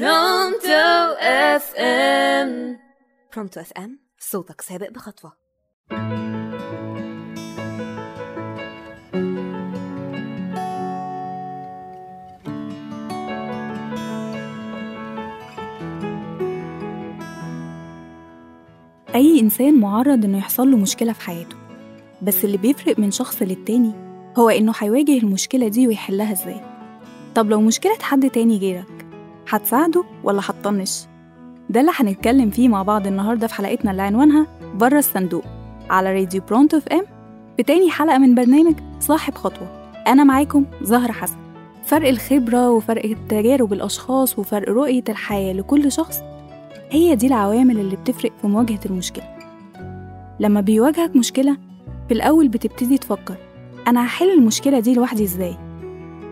برونتو 0.00 1.14
اف 1.20 1.74
ام 1.76 2.78
برونتو 3.34 3.60
اف 3.60 3.72
ام 3.72 3.98
صوتك 4.18 4.60
سابق 4.60 4.90
بخطوة. 4.90 5.32
أي 19.14 19.40
إنسان 19.40 19.80
معرض 19.80 20.24
إنه 20.24 20.38
يحصل 20.38 20.70
له 20.70 20.76
مشكلة 20.76 21.12
في 21.12 21.20
حياته 21.20 21.56
بس 22.22 22.44
اللي 22.44 22.56
بيفرق 22.56 22.98
من 22.98 23.10
شخص 23.10 23.42
للتاني 23.42 23.92
هو 24.38 24.48
إنه 24.48 24.72
هيواجه 24.78 25.18
المشكلة 25.18 25.68
دي 25.68 25.86
ويحلها 25.86 26.32
إزاي. 26.32 26.60
طب 27.34 27.50
لو 27.50 27.60
مشكلة 27.60 27.98
حد 28.00 28.30
تاني 28.30 28.58
غيرك 28.58 29.03
هتساعده 29.48 30.04
ولا 30.24 30.40
هتطنش؟ 30.44 31.02
ده 31.70 31.80
اللي 31.80 31.92
هنتكلم 31.94 32.50
فيه 32.50 32.68
مع 32.68 32.82
بعض 32.82 33.06
النهاردة 33.06 33.46
في 33.46 33.54
حلقتنا 33.54 33.90
اللي 33.90 34.02
عنوانها 34.02 34.46
بره 34.74 34.98
الصندوق 34.98 35.44
على 35.90 36.12
راديو 36.14 36.42
برونتو 36.48 36.76
اف 36.76 36.88
ام 36.88 37.02
في 37.56 37.62
تاني 37.62 37.90
حلقة 37.90 38.18
من 38.18 38.34
برنامج 38.34 38.74
صاحب 39.00 39.34
خطوة. 39.34 39.90
أنا 40.06 40.24
معاكم 40.24 40.64
زهرة 40.82 41.12
حسن. 41.12 41.36
فرق 41.84 42.08
الخبرة 42.08 42.70
وفرق 42.70 43.16
تجارب 43.28 43.72
الأشخاص 43.72 44.38
وفرق 44.38 44.68
رؤية 44.68 45.04
الحياة 45.08 45.52
لكل 45.52 45.92
شخص 45.92 46.20
هي 46.90 47.14
دي 47.16 47.26
العوامل 47.26 47.78
اللي 47.80 47.96
بتفرق 47.96 48.32
في 48.40 48.46
مواجهة 48.46 48.80
المشكلة. 48.86 49.24
لما 50.40 50.60
بيواجهك 50.60 51.16
مشكلة 51.16 51.56
في 52.08 52.14
الأول 52.14 52.48
بتبتدي 52.48 52.98
تفكر 52.98 53.34
أنا 53.88 54.04
هحل 54.06 54.30
المشكلة 54.30 54.80
دي 54.80 54.94
لوحدي 54.94 55.24
إزاي؟ 55.24 55.56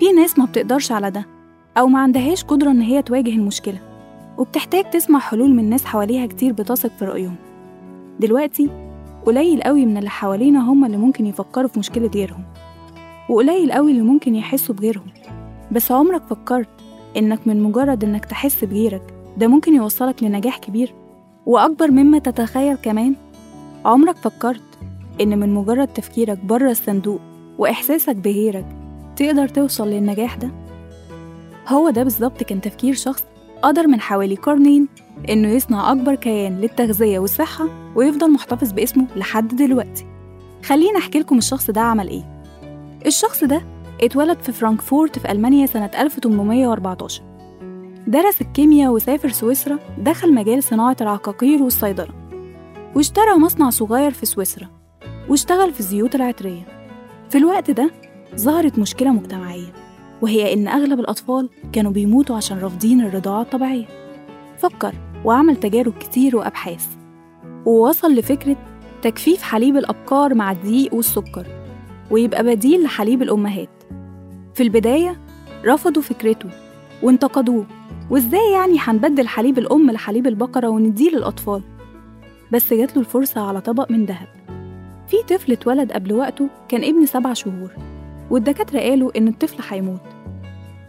في 0.00 0.12
ناس 0.12 0.38
ما 0.38 0.44
بتقدرش 0.44 0.92
على 0.92 1.10
ده. 1.10 1.35
أو 1.78 1.86
ما 1.86 1.98
عندهاش 1.98 2.44
قدرة 2.44 2.70
إن 2.70 2.80
هي 2.80 3.02
تواجه 3.02 3.30
المشكلة. 3.30 3.78
وبتحتاج 4.38 4.90
تسمع 4.90 5.18
حلول 5.18 5.54
من 5.54 5.70
ناس 5.70 5.84
حواليها 5.84 6.26
كتير 6.26 6.52
بتثق 6.52 6.90
في 6.98 7.04
رأيهم. 7.04 7.34
دلوقتي 8.20 8.70
قليل 9.26 9.62
قوي 9.62 9.86
من 9.86 9.96
اللي 9.96 10.10
حوالينا 10.10 10.70
هم 10.72 10.84
اللي 10.84 10.96
ممكن 10.96 11.26
يفكروا 11.26 11.68
في 11.68 11.78
مشكلة 11.78 12.10
غيرهم. 12.14 12.44
وقليل 13.30 13.72
قوي 13.72 13.90
اللي 13.90 14.02
ممكن 14.02 14.34
يحسوا 14.34 14.74
بغيرهم. 14.74 15.06
بس 15.72 15.92
عمرك 15.92 16.22
فكرت 16.22 16.68
إنك 17.16 17.46
من 17.46 17.62
مجرد 17.62 18.04
إنك 18.04 18.24
تحس 18.24 18.64
بغيرك 18.64 19.14
ده 19.36 19.46
ممكن 19.46 19.74
يوصلك 19.74 20.22
لنجاح 20.22 20.58
كبير؟ 20.58 20.94
وأكبر 21.46 21.90
مما 21.90 22.18
تتخيل 22.18 22.76
كمان 22.76 23.14
عمرك 23.84 24.16
فكرت 24.16 24.62
إن 25.20 25.38
من 25.38 25.54
مجرد 25.54 25.88
تفكيرك 25.88 26.44
بره 26.44 26.70
الصندوق 26.70 27.20
وإحساسك 27.58 28.16
بغيرك 28.16 28.66
تقدر 29.16 29.48
توصل 29.48 29.88
للنجاح 29.88 30.36
ده؟ 30.36 30.50
هو 31.68 31.90
ده 31.90 32.02
بالظبط 32.02 32.42
كان 32.42 32.60
تفكير 32.60 32.94
شخص 32.94 33.24
قدر 33.62 33.86
من 33.86 34.00
حوالي 34.00 34.34
قرنين 34.34 34.88
إنه 35.28 35.48
يصنع 35.48 35.92
أكبر 35.92 36.14
كيان 36.14 36.60
للتغذية 36.60 37.18
والصحة 37.18 37.68
ويفضل 37.94 38.32
محتفظ 38.32 38.72
باسمه 38.72 39.06
لحد 39.16 39.56
دلوقتي. 39.56 40.06
خليني 40.64 40.98
أحكي 40.98 41.18
لكم 41.18 41.38
الشخص 41.38 41.70
ده 41.70 41.80
عمل 41.80 42.08
إيه. 42.08 42.42
الشخص 43.06 43.44
ده 43.44 43.62
اتولد 44.02 44.40
في 44.40 44.52
فرانكفورت 44.52 45.18
في 45.18 45.32
ألمانيا 45.32 45.66
سنة 45.66 45.90
1814 45.98 47.22
درس 48.06 48.40
الكيمياء 48.40 48.92
وسافر 48.92 49.28
سويسرا 49.28 49.78
دخل 49.98 50.34
مجال 50.34 50.62
صناعة 50.62 50.96
العقاقير 51.00 51.62
والصيدلة 51.62 52.08
واشترى 52.96 53.38
مصنع 53.38 53.70
صغير 53.70 54.10
في 54.10 54.26
سويسرا 54.26 54.68
واشتغل 55.28 55.72
في 55.72 55.80
الزيوت 55.80 56.14
العطرية. 56.14 56.62
في 57.30 57.38
الوقت 57.38 57.70
ده 57.70 57.90
ظهرت 58.36 58.78
مشكلة 58.78 59.10
مجتمعية. 59.10 59.85
وهي 60.22 60.52
إن 60.52 60.68
أغلب 60.68 61.00
الأطفال 61.00 61.48
كانوا 61.72 61.92
بيموتوا 61.92 62.36
عشان 62.36 62.58
رافضين 62.58 63.00
الرضاعة 63.00 63.42
الطبيعية. 63.42 63.86
فكر 64.58 64.94
وعمل 65.24 65.56
تجارب 65.56 65.92
كتير 65.98 66.36
وأبحاث 66.36 66.86
ووصل 67.66 68.14
لفكرة 68.14 68.56
تجفيف 69.02 69.42
حليب 69.42 69.76
الأبقار 69.76 70.34
مع 70.34 70.52
الدقيق 70.52 70.94
والسكر 70.94 71.46
ويبقى 72.10 72.44
بديل 72.44 72.82
لحليب 72.82 73.22
الأمهات. 73.22 73.68
في 74.54 74.62
البداية 74.62 75.20
رفضوا 75.64 76.02
فكرته 76.02 76.48
وانتقدوه 77.02 77.66
وإزاي 78.10 78.52
يعني 78.52 78.76
هنبدل 78.80 79.28
حليب 79.28 79.58
الأم 79.58 79.90
لحليب 79.90 80.26
البقرة 80.26 80.68
ونديه 80.68 81.10
للأطفال؟ 81.10 81.62
بس 82.52 82.72
جات 82.72 82.96
له 82.96 83.00
الفرصة 83.00 83.40
على 83.48 83.60
طبق 83.60 83.90
من 83.90 84.04
ذهب. 84.04 84.28
في 85.08 85.16
طفل 85.28 85.52
اتولد 85.52 85.92
قبل 85.92 86.12
وقته 86.12 86.48
كان 86.68 86.84
ابن 86.84 87.06
سبع 87.06 87.32
شهور. 87.32 87.70
والدكاترة 88.30 88.80
قالوا 88.80 89.18
إن 89.18 89.28
الطفل 89.28 89.74
هيموت. 89.74 90.00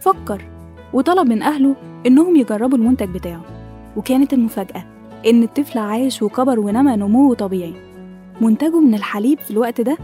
فكر 0.00 0.44
وطلب 0.92 1.28
من 1.28 1.42
أهله 1.42 1.76
إنهم 2.06 2.36
يجربوا 2.36 2.78
المنتج 2.78 3.08
بتاعه. 3.08 3.44
وكانت 3.96 4.32
المفاجأة 4.32 4.84
إن 5.26 5.42
الطفل 5.42 5.78
عاش 5.78 6.22
وكبر 6.22 6.60
ونمى 6.60 6.96
نمو 6.96 7.34
طبيعي. 7.34 7.74
منتجه 8.40 8.80
من 8.80 8.94
الحليب 8.94 9.38
في 9.38 9.50
الوقت 9.50 9.80
ده 9.80 9.98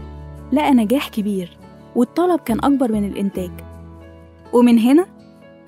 لقى 0.53 0.71
نجاح 0.71 1.09
كبير 1.09 1.57
والطلب 1.95 2.39
كان 2.39 2.57
أكبر 2.63 2.91
من 2.91 3.07
الإنتاج. 3.07 3.51
ومن 4.53 4.79
هنا 4.79 5.05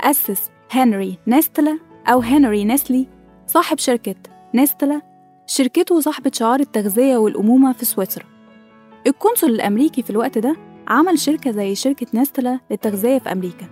أسس 0.01 0.49
هنري 0.71 1.17
نيستلا 1.27 1.79
أو 2.07 2.19
هنري 2.19 2.63
نيسلي 2.63 3.07
صاحب 3.47 3.77
شركة 3.77 4.15
نيستلا 4.55 5.01
شركته 5.47 5.99
صاحبة 5.99 6.31
شعار 6.33 6.59
التغذية 6.59 7.17
والأمومة 7.17 7.73
في 7.73 7.85
سويسرا. 7.85 8.25
القنصل 9.07 9.47
الأمريكي 9.47 10.01
في 10.03 10.09
الوقت 10.09 10.37
ده 10.37 10.55
عمل 10.87 11.19
شركة 11.19 11.51
زي 11.51 11.75
شركة 11.75 12.07
نيستلا 12.13 12.59
للتغذية 12.71 13.19
في 13.19 13.31
أمريكا. 13.31 13.65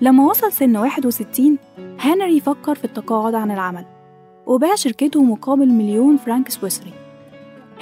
لما 0.00 0.26
وصل 0.26 0.52
سن 0.52 0.76
61 0.76 1.58
هنري 2.00 2.40
فكر 2.40 2.74
في 2.74 2.84
التقاعد 2.84 3.34
عن 3.34 3.50
العمل 3.50 3.84
وباع 4.46 4.74
شركته 4.74 5.22
مقابل 5.22 5.68
مليون 5.68 6.16
فرنك 6.16 6.48
سويسري. 6.48 6.92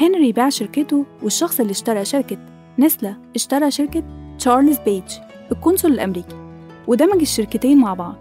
هنري 0.00 0.32
باع 0.32 0.48
شركته 0.48 1.06
والشخص 1.22 1.60
اللي 1.60 1.70
اشترى 1.70 2.04
شركة 2.04 2.38
نسلا 2.78 3.14
اشترى 3.34 3.70
شركة 3.70 4.02
تشارلز 4.38 4.78
بيج 4.78 5.12
القنصل 5.52 5.88
الأمريكي 5.88 6.36
ودمج 6.86 7.20
الشركتين 7.20 7.78
مع 7.78 7.94
بعض. 7.94 8.16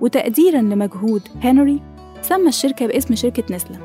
وتقديرا 0.00 0.60
لمجهود 0.60 1.28
هنري 1.42 1.82
سمى 2.22 2.48
الشركة 2.48 2.86
باسم 2.86 3.14
شركة 3.14 3.54
نسلا 3.54 3.78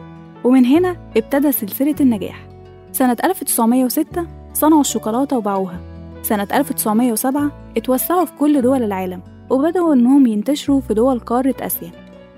ومن 0.43 0.65
هنا 0.65 1.11
ابتدى 1.17 1.51
سلسلة 1.51 1.95
النجاح. 2.01 2.47
سنة 2.91 3.17
1906 3.23 4.42
صنعوا 4.53 4.81
الشوكولاتة 4.81 5.37
وباعوها. 5.37 5.79
سنة 6.21 6.47
1907 6.53 7.51
اتوسعوا 7.77 8.25
في 8.25 8.31
كل 8.39 8.61
دول 8.61 8.83
العالم 8.83 9.21
وبدأوا 9.49 9.93
إنهم 9.93 10.27
ينتشروا 10.27 10.81
في 10.81 10.93
دول 10.93 11.19
قارة 11.19 11.55
آسيا. 11.61 11.91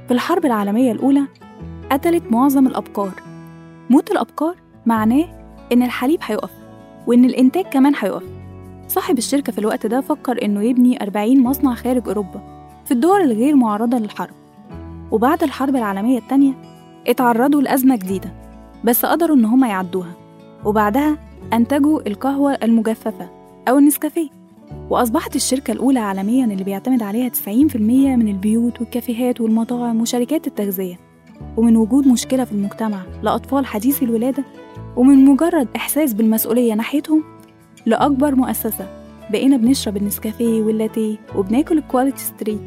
في 0.08 0.14
الحرب 0.14 0.46
العالمية 0.46 0.92
الأولى 0.92 1.22
قتلت 1.92 2.24
معظم 2.32 2.68
الأبقار. 2.68 3.12
موت 3.90 4.12
الأبقار 4.12 4.56
معناه 4.86 5.26
إن 5.72 5.84
الحليب 5.84 6.20
هيقف 6.24 6.52
وإن 7.08 7.26
الإنتاج 7.26 7.66
كمان 7.66 7.94
هيقف. 8.00 8.24
صاحب 8.88 9.18
الشركة 9.18 9.52
في 9.52 9.60
الوقت 9.60 9.86
ده 9.86 10.02
فكر 10.02 10.46
إنه 10.46 10.64
يبني 10.64 11.04
40 11.04 11.44
مصنع 11.44 11.74
خارج 11.76 12.08
أوروبا 12.08 12.42
في 12.86 12.92
الدول 12.92 13.22
الغير 13.22 13.56
معرضة 13.56 13.98
للحرب. 13.98 14.34
وبعد 15.12 15.44
الحرب 15.44 15.76
العالمية 15.76 16.18
التانية 16.18 16.54
اتعرضوا 17.08 17.62
لأزمة 17.62 17.96
جديدة 17.96 18.34
بس 18.84 19.06
قدروا 19.06 19.36
إن 19.36 19.46
هما 19.46 19.68
يعدوها. 19.68 20.12
وبعدها 20.66 21.18
أنتجوا 21.54 22.08
القهوة 22.08 22.58
المجففة 22.64 23.30
أو 23.68 23.78
النسكافيه. 23.78 24.30
وأصبحت 24.90 25.36
الشركة 25.36 25.72
الأولى 25.72 26.00
عالميا 26.00 26.46
اللي 26.46 26.64
بيعتمد 26.64 27.04
عليها 27.04 27.30
90% 27.30 27.78
من 28.16 28.28
البيوت 28.28 28.82
والكافيهات 28.82 29.42
والمطاعم 29.42 30.02
وشركات 30.02 30.48
التغذية. 30.48 31.00
ومن 31.58 31.78
وجود 31.78 32.08
مشكلة 32.08 32.44
في 32.44 32.52
المجتمع 32.52 33.02
لأطفال 33.24 33.66
حديثي 33.66 34.06
الولادة 34.06 34.44
ومن 34.96 35.26
مجرد 35.26 35.68
إحساس 35.76 36.14
بالمسؤولية 36.14 36.74
ناحيتهم 36.74 37.24
لأكبر 37.86 38.36
مؤسسة 38.36 38.88
بقينا 39.30 39.58
بنشرب 39.58 39.98
النسكافيه 39.98 40.62
واللاتيه 40.62 41.18
وبناكل 41.36 41.78
الكواليتي 41.78 42.24
ستريت 42.24 42.62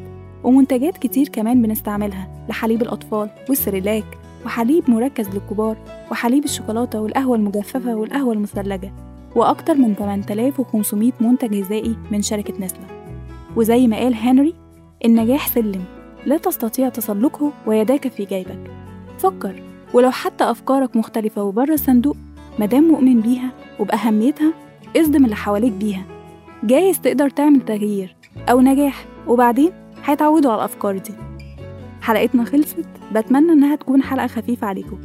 ومنتجات 0.44 0.98
كتير 0.98 1.28
كمان 1.28 1.62
بنستعملها 1.62 2.46
لحليب 2.48 2.82
الأطفال 2.82 3.30
والسريلاك. 3.48 4.18
وحليب 4.46 4.90
مركز 4.90 5.28
للكبار 5.28 5.76
وحليب 6.10 6.44
الشوكولاتة 6.44 7.00
والقهوة 7.00 7.36
المجففة 7.36 7.94
والقهوة 7.94 8.32
المثلجة 8.32 8.92
وأكتر 9.36 9.74
من 9.74 9.94
8500 9.94 11.12
منتج 11.20 11.54
غذائي 11.54 11.96
من 12.10 12.22
شركة 12.22 12.54
نستله. 12.64 12.86
وزي 13.56 13.86
ما 13.86 13.96
قال 13.96 14.14
هنري 14.14 14.54
النجاح 15.04 15.48
سلم 15.48 15.84
لا 16.26 16.36
تستطيع 16.38 16.88
تسلقه 16.88 17.52
ويداك 17.66 18.08
في 18.08 18.24
جيبك. 18.24 18.70
فكر 19.18 19.62
ولو 19.94 20.10
حتى 20.10 20.44
أفكارك 20.44 20.96
مختلفة 20.96 21.42
وبره 21.42 21.72
الصندوق 21.74 22.16
مادام 22.58 22.84
مؤمن 22.88 23.20
بيها 23.20 23.50
وبأهميتها 23.80 24.52
اصدم 24.96 25.24
اللي 25.24 25.36
حواليك 25.36 25.72
بيها. 25.72 26.04
جايز 26.64 27.00
تقدر 27.00 27.30
تعمل 27.30 27.60
تغيير 27.60 28.16
أو 28.50 28.60
نجاح 28.60 29.04
وبعدين 29.26 29.70
هيتعودوا 30.04 30.50
على 30.52 30.58
الأفكار 30.58 30.98
دي. 30.98 31.12
حلقتنا 32.02 32.44
خلصت. 32.44 32.86
بتمنى 33.12 33.52
إنها 33.52 33.76
تكون 33.76 34.02
حلقة 34.02 34.26
خفيفة 34.26 34.66
عليكم. 34.66 34.98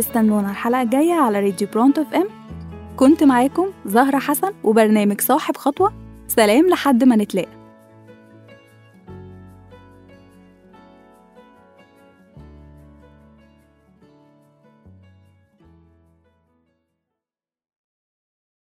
استنونا 0.00 0.50
الحلقة 0.50 0.82
الجاية 0.82 1.12
على 1.12 1.40
راديو 1.40 1.68
برونتو 1.72 2.02
إف 2.02 2.14
إم. 2.14 2.26
كنت 2.96 3.24
معاكم 3.24 3.66
زهرة 3.86 4.18
حسن 4.18 4.52
وبرنامج 4.64 5.20
صاحب 5.20 5.56
خطوة. 5.56 5.92
سلام 6.28 6.68
لحد 6.68 7.04
ما 7.04 7.16
نتلاقى. 7.16 7.63